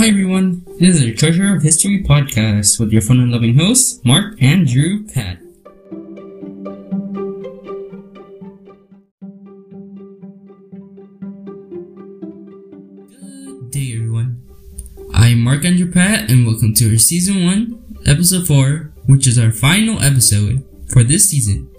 Hi 0.00 0.06
everyone, 0.06 0.64
this 0.78 0.94
is 0.94 1.00
the 1.02 1.14
Treasure 1.14 1.54
of 1.54 1.62
History 1.62 2.02
podcast 2.02 2.80
with 2.80 2.90
your 2.90 3.02
fun 3.02 3.20
and 3.20 3.30
loving 3.30 3.58
hosts, 3.58 4.02
Mark, 4.02 4.42
Andrew, 4.42 5.06
Pat. 5.06 5.38
Good 13.10 13.70
day 13.70 13.92
everyone. 13.92 14.40
I'm 15.12 15.40
Mark 15.40 15.66
Andrew 15.66 15.92
Pat 15.92 16.30
and 16.30 16.46
welcome 16.46 16.72
to 16.76 16.92
our 16.92 16.96
season 16.96 17.44
1, 17.44 17.98
episode 18.06 18.46
4, 18.46 18.90
which 19.04 19.26
is 19.26 19.38
our 19.38 19.52
final 19.52 20.02
episode 20.02 20.64
for 20.88 21.04
this 21.04 21.28
season 21.28 21.70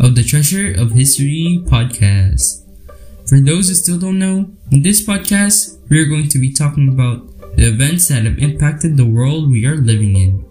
of 0.00 0.14
the 0.14 0.24
Treasure 0.24 0.72
of 0.72 0.92
History 0.92 1.62
podcast. 1.66 2.62
For 3.28 3.38
those 3.38 3.68
who 3.68 3.74
still 3.74 3.98
don't 3.98 4.18
know, 4.18 4.50
in 4.70 4.80
this 4.80 5.06
podcast, 5.06 5.78
we 5.90 6.00
are 6.00 6.06
going 6.06 6.30
to 6.30 6.38
be 6.38 6.50
talking 6.50 6.88
about 6.88 7.33
the 7.56 7.68
events 7.68 8.08
that 8.08 8.24
have 8.24 8.38
impacted 8.38 8.96
the 8.96 9.06
world 9.06 9.50
we 9.50 9.66
are 9.66 9.76
living 9.76 10.16
in. 10.16 10.44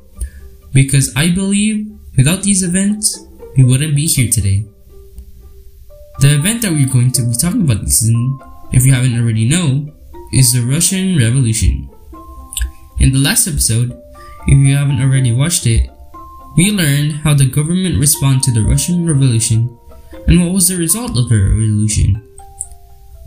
Because 0.73 1.13
I 1.15 1.31
believe 1.31 1.87
without 2.17 2.43
these 2.43 2.63
events, 2.63 3.25
we 3.57 3.63
wouldn't 3.63 3.95
be 3.95 4.07
here 4.07 4.31
today. 4.31 4.65
The 6.19 6.35
event 6.35 6.61
that 6.61 6.71
we're 6.71 6.87
going 6.87 7.11
to 7.13 7.23
be 7.23 7.35
talking 7.35 7.63
about 7.63 7.81
this 7.81 7.99
season, 7.99 8.39
if 8.71 8.85
you 8.85 8.93
haven't 8.93 9.19
already 9.19 9.47
know, 9.47 9.93
is 10.31 10.53
the 10.53 10.61
Russian 10.61 11.17
Revolution. 11.17 11.89
In 12.99 13.11
the 13.11 13.19
last 13.19 13.47
episode, 13.47 13.91
if 14.47 14.57
you 14.57 14.75
haven't 14.75 15.01
already 15.01 15.31
watched 15.31 15.67
it, 15.67 15.89
we 16.55 16.71
learned 16.71 17.13
how 17.23 17.33
the 17.33 17.49
government 17.49 17.99
responded 17.99 18.43
to 18.43 18.51
the 18.51 18.61
Russian 18.61 19.07
Revolution 19.07 19.77
and 20.27 20.43
what 20.43 20.53
was 20.53 20.67
the 20.67 20.77
result 20.77 21.17
of 21.17 21.29
the 21.29 21.35
revolution. 21.35 22.21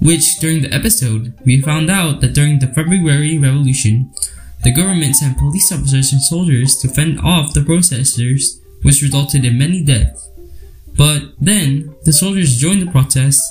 Which, 0.01 0.39
during 0.39 0.63
the 0.63 0.73
episode, 0.73 1.35
we 1.45 1.61
found 1.61 1.91
out 1.91 2.21
that 2.21 2.35
during 2.35 2.59
the 2.59 2.67
February 2.69 3.39
Revolution, 3.39 4.13
the 4.63 4.73
government 4.73 5.17
sent 5.17 5.39
police 5.39 5.73
officers 5.73 6.13
and 6.13 6.23
soldiers 6.23 6.77
to 6.79 6.89
fend 6.89 7.21
off 7.21 7.55
the 7.55 7.63
protesters, 7.63 8.61
which 8.83 9.03
resulted 9.03 9.45
in 9.45 9.59
many 9.59 9.83
deaths. 9.83 10.29
But 10.97 11.23
then, 11.41 11.95
the 12.05 12.13
soldiers 12.13 12.57
joined 12.57 12.83
the 12.83 12.91
protests, 12.91 13.49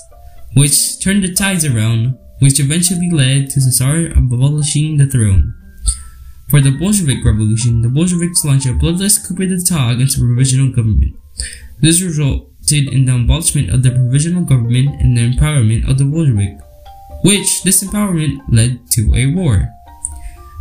which 0.56 1.00
turned 1.00 1.24
the 1.24 1.34
tides 1.34 1.66
around, 1.66 2.18
which 2.40 2.60
eventually 2.60 3.10
led 3.12 3.50
to 3.52 3.62
Tsar 3.62 4.08
abolishing 4.08 4.98
the 4.98 5.08
throne. 5.08 5.54
For 6.50 6.62
the 6.62 6.72
Bolshevik 6.72 7.26
Revolution, 7.26 7.82
the 7.82 7.90
Bolsheviks 7.90 8.46
launched 8.46 8.68
a 8.68 8.74
bloodless 8.74 9.18
coup 9.18 9.36
d'etat 9.36 9.92
against 9.92 10.18
the 10.18 10.26
provisional 10.26 10.70
government. 10.70 11.16
This 11.82 12.02
in 12.72 13.06
the 13.06 13.16
abolishment 13.16 13.70
of 13.70 13.84
the 13.84 13.92
provisional 13.92 14.44
government 14.44 15.02
and 15.02 15.18
the 15.18 15.22
empowerment 15.22 15.90
of 15.90 15.98
the 15.98 16.06
Bolshevik, 16.06 16.58
which 17.24 17.64
this 17.64 17.84
empowerment 17.84 18.42
led 18.50 18.80
to 18.92 19.14
a 19.16 19.28
war. 19.28 19.70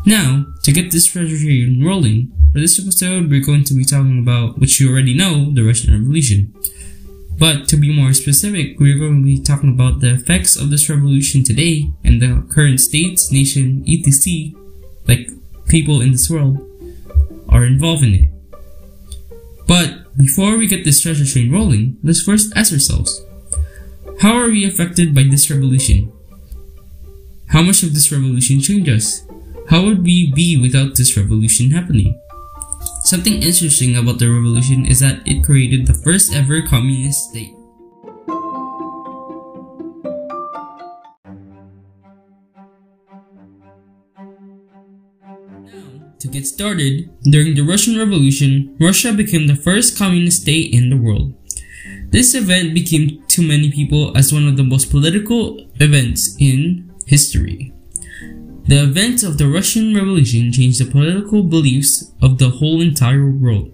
Now, 0.06 0.46
to 0.64 0.72
get 0.72 0.90
this 0.90 1.06
treasury 1.06 1.80
rolling, 1.82 2.32
for 2.52 2.60
this 2.60 2.78
episode 2.78 3.30
we're 3.30 3.44
going 3.44 3.64
to 3.64 3.74
be 3.74 3.84
talking 3.84 4.18
about, 4.18 4.58
which 4.58 4.80
you 4.80 4.90
already 4.90 5.14
know, 5.14 5.50
the 5.52 5.62
Russian 5.62 5.92
Revolution. 5.94 6.54
But 7.38 7.66
to 7.68 7.76
be 7.76 7.90
more 7.94 8.12
specific, 8.12 8.78
we're 8.78 8.98
going 8.98 9.20
to 9.20 9.24
be 9.24 9.40
talking 9.40 9.70
about 9.70 10.00
the 10.00 10.14
effects 10.14 10.56
of 10.56 10.70
this 10.70 10.88
revolution 10.88 11.42
today 11.42 11.90
and 12.04 12.22
the 12.22 12.46
current 12.50 12.80
states, 12.80 13.32
nation, 13.32 13.84
etc., 13.88 14.52
like 15.08 15.30
people 15.68 16.00
in 16.00 16.12
this 16.12 16.30
world, 16.30 16.58
are 17.48 17.64
involved 17.64 18.04
in 18.04 18.14
it. 18.14 18.30
But 19.66 20.03
before 20.16 20.56
we 20.56 20.66
get 20.66 20.84
this 20.84 21.00
treasure 21.00 21.24
train 21.24 21.50
rolling, 21.50 21.98
let's 22.02 22.22
first 22.22 22.52
ask 22.56 22.72
ourselves 22.72 23.22
How 24.20 24.36
are 24.36 24.50
we 24.50 24.64
affected 24.64 25.14
by 25.14 25.24
this 25.24 25.50
revolution? 25.50 26.12
How 27.48 27.62
much 27.62 27.82
of 27.82 27.94
this 27.94 28.10
revolution 28.10 28.60
changed 28.60 28.88
us? 28.88 29.26
How 29.70 29.84
would 29.84 30.02
we 30.02 30.32
be 30.32 30.60
without 30.60 30.96
this 30.96 31.16
revolution 31.16 31.70
happening? 31.70 32.18
Something 33.04 33.42
interesting 33.42 33.96
about 33.96 34.18
the 34.18 34.28
revolution 34.28 34.86
is 34.86 35.00
that 35.00 35.26
it 35.26 35.44
created 35.44 35.86
the 35.86 35.94
first 35.94 36.34
ever 36.34 36.62
communist 36.62 37.30
state. 37.30 37.52
Get 46.34 46.46
started, 46.46 47.08
during 47.22 47.54
the 47.54 47.62
Russian 47.62 47.96
Revolution, 47.96 48.76
Russia 48.80 49.12
became 49.12 49.46
the 49.46 49.54
first 49.54 49.96
communist 49.96 50.42
state 50.42 50.74
in 50.74 50.90
the 50.90 50.96
world. 50.96 51.32
This 52.10 52.34
event 52.34 52.74
became 52.74 53.22
to 53.28 53.46
many 53.46 53.70
people 53.70 54.16
as 54.16 54.32
one 54.32 54.48
of 54.48 54.56
the 54.56 54.64
most 54.64 54.90
political 54.90 55.64
events 55.78 56.36
in 56.40 56.90
history. 57.06 57.72
The 58.66 58.82
events 58.82 59.22
of 59.22 59.38
the 59.38 59.46
Russian 59.46 59.94
Revolution 59.94 60.50
changed 60.50 60.80
the 60.80 60.90
political 60.90 61.44
beliefs 61.44 62.12
of 62.20 62.38
the 62.38 62.50
whole 62.50 62.80
entire 62.80 63.30
world. 63.30 63.70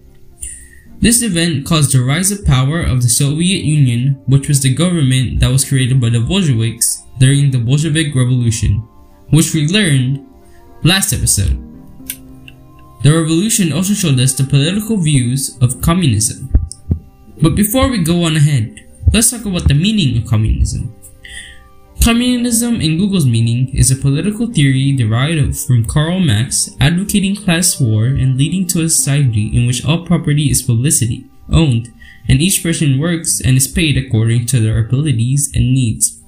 This 1.00 1.22
event 1.22 1.65
caused 1.65 1.94
the 1.94 2.04
rise 2.04 2.31
of 2.31 2.44
power 2.44 2.82
of 2.82 3.00
the 3.00 3.09
Soviet 3.09 3.65
Union, 3.65 4.21
which 4.27 4.48
was 4.48 4.60
the 4.60 4.75
government 4.75 5.41
that 5.41 5.50
was 5.50 5.65
created 5.65 5.98
by 5.98 6.10
the 6.10 6.21
Bolsheviks 6.21 7.04
during 7.19 7.50
the 7.50 7.59
Bolshevik 7.59 8.15
Revolution, 8.15 8.84
which 9.31 9.54
we 9.54 9.66
learned 9.66 10.27
last 10.82 11.15
episode. 11.15 11.69
The 13.02 13.12
revolution 13.12 13.72
also 13.72 13.94
showed 13.94 14.20
us 14.20 14.34
the 14.34 14.44
political 14.44 14.98
views 14.98 15.56
of 15.62 15.80
communism. 15.80 16.52
But 17.40 17.54
before 17.54 17.88
we 17.88 18.04
go 18.04 18.24
on 18.24 18.36
ahead, 18.36 18.84
let's 19.12 19.30
talk 19.30 19.46
about 19.46 19.68
the 19.68 19.74
meaning 19.74 20.18
of 20.18 20.28
communism. 20.28 20.94
Communism, 22.04 22.80
in 22.80 22.98
Google's 22.98 23.26
meaning, 23.26 23.74
is 23.74 23.90
a 23.90 23.96
political 23.96 24.46
theory 24.46 24.92
derived 24.92 25.56
from 25.58 25.84
Karl 25.84 26.20
Marx 26.20 26.70
advocating 26.80 27.36
class 27.36 27.80
war 27.80 28.06
and 28.06 28.36
leading 28.36 28.66
to 28.68 28.82
a 28.82 28.88
society 28.88 29.54
in 29.54 29.66
which 29.66 29.84
all 29.84 30.06
property 30.06 30.50
is 30.50 30.62
publicity, 30.62 31.26
owned, 31.50 31.92
and 32.28 32.40
each 32.40 32.62
person 32.62 32.98
works 32.98 33.40
and 33.40 33.56
is 33.56 33.68
paid 33.68 33.96
according 33.96 34.46
to 34.46 34.60
their 34.60 34.78
abilities 34.78 35.50
and 35.54 35.72
needs. 35.72 36.22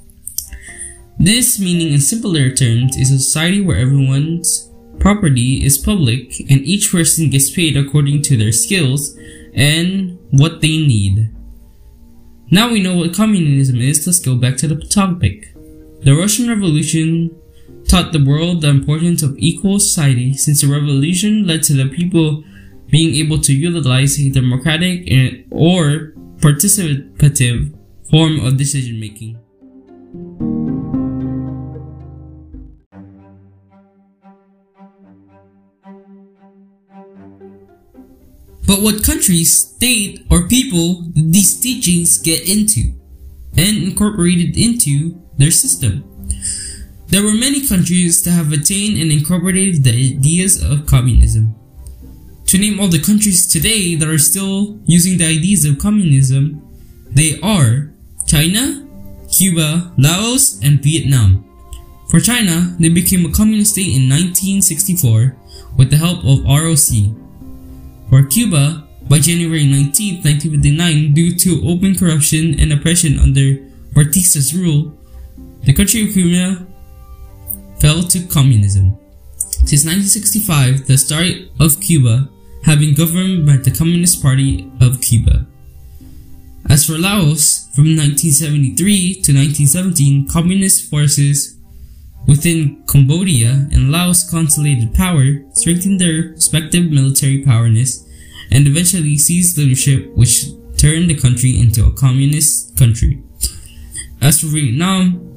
This 1.18 1.60
meaning 1.60 1.92
in 1.92 2.00
simpler 2.00 2.50
terms 2.50 2.96
is 2.96 3.10
a 3.10 3.18
society 3.18 3.60
where 3.60 3.78
everyone's 3.78 4.68
property 5.02 5.64
is 5.64 5.76
public 5.76 6.38
and 6.48 6.60
each 6.62 6.92
person 6.92 7.28
gets 7.28 7.50
paid 7.50 7.76
according 7.76 8.22
to 8.22 8.36
their 8.36 8.52
skills 8.52 9.18
and 9.52 10.16
what 10.30 10.60
they 10.60 10.78
need. 10.78 11.28
Now 12.52 12.70
we 12.70 12.80
know 12.80 12.96
what 12.96 13.12
communism 13.12 13.80
is, 13.80 14.06
let's 14.06 14.20
go 14.20 14.36
back 14.36 14.56
to 14.58 14.68
the 14.68 14.76
topic. 14.76 15.52
The 16.02 16.14
Russian 16.14 16.48
Revolution 16.48 17.36
taught 17.88 18.12
the 18.12 18.24
world 18.24 18.60
the 18.60 18.68
importance 18.68 19.24
of 19.24 19.36
equal 19.38 19.80
society 19.80 20.34
since 20.34 20.60
the 20.60 20.68
revolution 20.68 21.48
led 21.48 21.64
to 21.64 21.74
the 21.74 21.88
people 21.88 22.44
being 22.88 23.16
able 23.16 23.38
to 23.40 23.52
utilize 23.52 24.20
a 24.20 24.30
democratic 24.30 25.08
or 25.50 26.12
participative 26.38 27.74
form 28.08 28.38
of 28.46 28.56
decision 28.56 29.00
making. 29.00 29.36
But 38.72 38.80
what 38.80 39.04
country, 39.04 39.44
state, 39.44 40.24
or 40.30 40.48
people 40.48 41.04
these 41.14 41.60
teachings 41.60 42.16
get 42.16 42.48
into 42.48 42.94
and 43.54 43.82
incorporated 43.82 44.56
into 44.56 45.20
their 45.36 45.50
system? 45.50 46.08
There 47.08 47.22
were 47.22 47.34
many 47.34 47.66
countries 47.66 48.22
that 48.22 48.30
have 48.30 48.50
attained 48.50 48.98
and 48.98 49.12
incorporated 49.12 49.84
the 49.84 50.16
ideas 50.16 50.64
of 50.64 50.86
communism. 50.86 51.54
To 52.46 52.56
name 52.56 52.80
all 52.80 52.88
the 52.88 52.98
countries 52.98 53.46
today 53.46 53.94
that 53.94 54.08
are 54.08 54.16
still 54.16 54.80
using 54.86 55.18
the 55.18 55.26
ideas 55.26 55.66
of 55.66 55.76
communism, 55.76 56.66
they 57.10 57.38
are 57.42 57.92
China, 58.26 58.88
Cuba, 59.30 59.92
Laos, 59.98 60.58
and 60.62 60.82
Vietnam. 60.82 61.44
For 62.08 62.20
China, 62.20 62.74
they 62.80 62.88
became 62.88 63.26
a 63.26 63.32
communist 63.32 63.72
state 63.72 63.94
in 63.94 64.08
1964 64.08 65.36
with 65.76 65.90
the 65.90 65.98
help 65.98 66.24
of 66.24 66.42
ROC. 66.44 67.21
For 68.12 68.22
Cuba, 68.22 68.86
by 69.08 69.20
January 69.20 69.64
19, 69.64 70.20
1959, 70.20 71.14
due 71.14 71.34
to 71.34 71.66
open 71.66 71.96
corruption 71.96 72.60
and 72.60 72.70
oppression 72.70 73.18
under 73.18 73.56
Batista's 73.94 74.54
rule, 74.54 74.92
the 75.62 75.72
country 75.72 76.06
of 76.06 76.12
Cuba 76.12 76.66
fell 77.80 78.02
to 78.02 78.20
communism. 78.26 78.98
Since 79.64 79.88
1965, 79.88 80.86
the 80.86 80.98
start 80.98 81.32
of 81.58 81.80
Cuba 81.80 82.28
had 82.66 82.80
been 82.80 82.92
governed 82.92 83.46
by 83.46 83.56
the 83.56 83.70
Communist 83.70 84.20
Party 84.20 84.70
of 84.82 85.00
Cuba. 85.00 85.46
As 86.68 86.84
for 86.84 86.98
Laos, 86.98 87.70
from 87.72 87.96
1973 87.96 89.24
to 89.24 89.32
1917, 89.32 90.28
communist 90.28 90.90
forces 90.90 91.56
within 92.26 92.84
Cambodia 92.86 93.68
and 93.72 93.90
Laos 93.90 94.28
consolidated 94.28 94.94
power, 94.94 95.42
strengthened 95.52 96.00
their 96.00 96.32
respective 96.34 96.90
military 96.90 97.42
powerness, 97.44 98.08
and 98.50 98.66
eventually 98.66 99.16
seized 99.16 99.58
leadership 99.58 100.14
which 100.16 100.46
turned 100.76 101.08
the 101.08 101.18
country 101.18 101.58
into 101.58 101.86
a 101.86 101.92
communist 101.92 102.76
country. 102.76 103.22
As 104.20 104.40
for 104.40 104.46
Vietnam, 104.46 105.36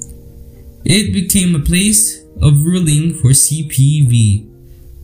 it 0.83 1.13
became 1.13 1.55
a 1.55 1.59
place 1.59 2.23
of 2.41 2.61
ruling 2.61 3.13
for 3.13 3.29
CPV, 3.29 4.47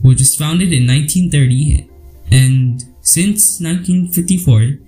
which 0.02 0.18
was 0.18 0.36
founded 0.36 0.72
in 0.72 0.86
1930 0.86 1.88
and 2.30 2.84
since 3.02 3.60
1954 3.60 4.78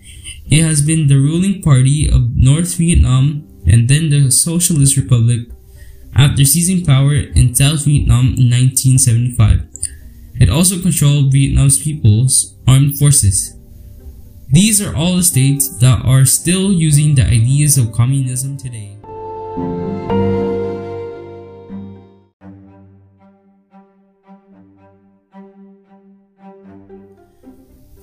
it 0.51 0.63
has 0.63 0.83
been 0.83 1.09
the 1.09 1.17
ruling 1.17 1.63
party 1.63 2.09
of 2.09 2.37
North 2.37 2.77
Vietnam 2.77 3.47
and 3.67 3.89
then 3.89 4.11
the 4.11 4.31
Socialist 4.31 4.97
Republic 4.97 5.49
after 6.15 6.45
seizing 6.45 6.85
power 6.85 7.15
in 7.15 7.55
South 7.55 7.85
Vietnam 7.85 8.35
in 8.39 8.51
1975. 8.51 9.67
It 10.41 10.51
also 10.51 10.81
controlled 10.81 11.33
Vietnam's 11.33 11.83
People's 11.83 12.55
Armed 12.67 12.99
Forces. 12.99 13.57
These 14.49 14.83
are 14.83 14.95
all 14.95 15.17
the 15.17 15.23
states 15.23 15.69
that 15.79 16.05
are 16.05 16.25
still 16.25 16.73
using 16.73 17.15
the 17.15 17.25
ideas 17.25 17.79
of 17.79 17.93
communism 17.93 18.57
today. 18.57 18.97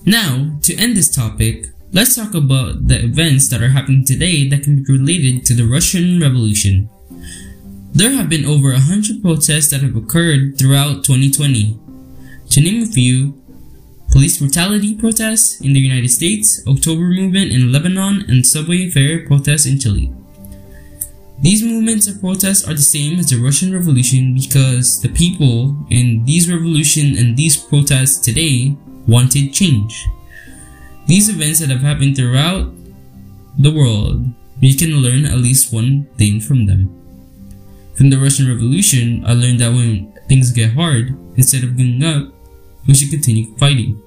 Now, 0.06 0.58
to 0.64 0.76
end 0.78 0.98
this 0.98 1.14
topic, 1.14 1.68
let's 1.94 2.16
talk 2.16 2.34
about 2.34 2.88
the 2.88 3.04
events 3.06 3.50
that 3.50 3.62
are 3.62 3.70
happening 3.70 4.04
today 4.04 4.50
that 4.50 4.64
can 4.64 4.84
be 4.84 4.92
related 4.92 5.46
to 5.46 5.54
the 5.54 5.64
Russian 5.64 6.20
Revolution. 6.20 6.90
There 7.94 8.12
have 8.12 8.30
been 8.30 8.46
over 8.46 8.72
100 8.72 9.22
protests 9.22 9.70
that 9.72 9.82
have 9.82 9.98
occurred 9.98 10.58
throughout 10.58 11.04
2020. 11.04 11.78
To 12.52 12.62
name 12.62 12.84
a 12.84 12.86
few, 12.86 13.36
police 14.12 14.38
brutality 14.38 14.96
protests 14.96 15.60
in 15.60 15.74
the 15.74 15.82
United 15.82 16.08
States, 16.08 16.66
October 16.66 17.02
movement 17.02 17.52
in 17.52 17.74
Lebanon, 17.74 18.24
and 18.30 18.48
subway 18.48 18.90
fare 18.90 19.28
protests 19.28 19.66
in 19.66 19.78
Chile. 19.78 20.10
These 21.42 21.64
movements 21.64 22.08
of 22.08 22.22
protests 22.22 22.66
are 22.66 22.74
the 22.74 22.82
same 22.82 23.20
as 23.20 23.30
the 23.30 23.44
Russian 23.44 23.74
Revolution 23.74 24.36
because 24.36 25.02
the 25.02 25.10
people 25.10 25.76
in 25.90 26.24
these 26.24 26.50
revolution 26.50 27.18
and 27.18 27.36
these 27.36 27.58
protests 27.58 28.20
today 28.20 28.78
wanted 29.06 29.52
change. 29.52 30.08
These 31.08 31.28
events 31.28 31.60
that 31.60 31.70
have 31.70 31.82
happened 31.82 32.16
throughout 32.16 32.72
the 33.60 33.74
world, 33.74 34.24
we 34.62 34.76
can 34.76 35.02
learn 35.04 35.26
at 35.26 35.40
least 35.40 35.74
one 35.74 36.08
thing 36.18 36.40
from 36.40 36.68
them. 36.68 37.01
From 37.96 38.10
the 38.10 38.18
Russian 38.18 38.48
Revolution, 38.48 39.24
I 39.26 39.34
learned 39.34 39.60
that 39.60 39.74
when 39.74 40.14
things 40.28 40.52
get 40.52 40.74
hard, 40.74 41.18
instead 41.36 41.64
of 41.64 41.78
giving 41.78 42.04
up, 42.04 42.34
we 42.88 42.94
should 42.94 43.12
continue 43.12 43.56
fighting. 43.58 44.02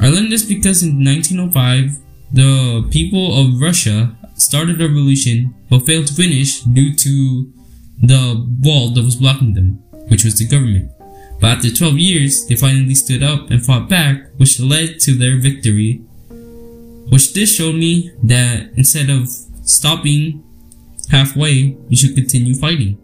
I 0.00 0.08
learned 0.08 0.32
this 0.32 0.44
because 0.44 0.82
in 0.82 1.04
1905, 1.04 1.98
the 2.32 2.86
people 2.90 3.38
of 3.38 3.60
Russia 3.60 4.16
started 4.36 4.80
a 4.80 4.88
revolution 4.88 5.54
but 5.70 5.86
failed 5.86 6.06
to 6.08 6.14
finish 6.14 6.60
due 6.60 6.94
to 6.94 7.52
the 8.02 8.46
wall 8.60 8.90
that 8.90 9.04
was 9.04 9.16
blocking 9.16 9.54
them, 9.54 9.82
which 10.08 10.24
was 10.24 10.36
the 10.36 10.46
government. 10.46 10.90
But 11.40 11.58
after 11.58 11.70
12 11.70 11.98
years, 11.98 12.46
they 12.46 12.56
finally 12.56 12.94
stood 12.94 13.22
up 13.22 13.50
and 13.50 13.64
fought 13.64 13.88
back, 13.88 14.30
which 14.36 14.60
led 14.60 15.00
to 15.00 15.14
their 15.14 15.38
victory. 15.38 16.02
Which 17.10 17.34
this 17.34 17.54
showed 17.54 17.74
me 17.74 18.12
that 18.22 18.70
instead 18.76 19.10
of 19.10 19.28
stopping 19.62 20.43
halfway, 21.10 21.76
you 21.88 21.96
should 21.96 22.14
continue 22.14 22.54
fighting. 22.54 22.98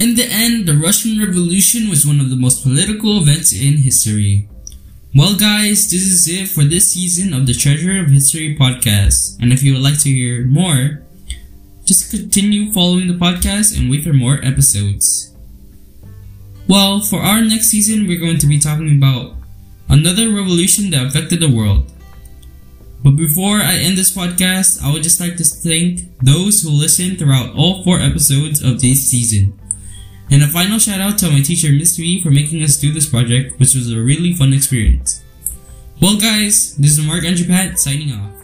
In 0.00 0.14
the 0.14 0.26
end, 0.26 0.66
the 0.66 0.78
Russian 0.82 1.20
Revolution 1.20 1.90
was 1.90 2.06
one 2.06 2.20
of 2.20 2.30
the 2.30 2.36
most 2.36 2.62
political 2.62 3.18
events 3.20 3.52
in 3.52 3.76
history. 3.78 4.48
Well, 5.14 5.36
guys, 5.36 5.90
this 5.90 6.02
is 6.02 6.26
it 6.26 6.48
for 6.48 6.64
this 6.64 6.92
season 6.92 7.34
of 7.34 7.46
the 7.46 7.52
Treasure 7.52 8.00
of 8.00 8.10
History 8.10 8.56
podcast. 8.56 9.38
And 9.42 9.52
if 9.52 9.62
you 9.62 9.74
would 9.74 9.82
like 9.82 9.98
to 10.00 10.08
hear 10.08 10.46
more, 10.46 11.02
just 11.84 12.10
continue 12.10 12.72
following 12.72 13.08
the 13.08 13.14
podcast 13.14 13.76
and 13.76 13.90
wait 13.90 14.04
for 14.04 14.14
more 14.14 14.40
episodes. 14.42 15.36
Well, 16.70 17.00
for 17.00 17.18
our 17.18 17.40
next 17.40 17.66
season, 17.66 18.06
we're 18.06 18.20
going 18.20 18.38
to 18.38 18.46
be 18.46 18.60
talking 18.60 18.96
about 18.96 19.34
another 19.88 20.32
revolution 20.32 20.90
that 20.90 21.04
affected 21.04 21.40
the 21.40 21.50
world. 21.50 21.92
But 23.02 23.16
before 23.16 23.56
I 23.56 23.74
end 23.74 23.98
this 23.98 24.16
podcast, 24.16 24.80
I 24.80 24.92
would 24.92 25.02
just 25.02 25.18
like 25.18 25.36
to 25.38 25.42
thank 25.42 26.02
those 26.22 26.62
who 26.62 26.70
listened 26.70 27.18
throughout 27.18 27.56
all 27.56 27.82
four 27.82 27.98
episodes 27.98 28.62
of 28.62 28.80
this 28.80 29.10
season. 29.10 29.58
And 30.30 30.44
a 30.44 30.46
final 30.46 30.78
shout 30.78 31.00
out 31.00 31.18
to 31.18 31.30
my 31.32 31.40
teacher, 31.40 31.70
Mr. 31.70 32.04
E, 32.04 32.22
for 32.22 32.30
making 32.30 32.62
us 32.62 32.76
do 32.76 32.92
this 32.92 33.08
project, 33.08 33.58
which 33.58 33.74
was 33.74 33.90
a 33.90 34.00
really 34.00 34.32
fun 34.32 34.52
experience. 34.52 35.24
Well, 36.00 36.20
guys, 36.20 36.76
this 36.76 36.96
is 36.96 37.04
Mark 37.04 37.24
Andrew 37.24 37.52
signing 37.74 38.12
off. 38.12 38.39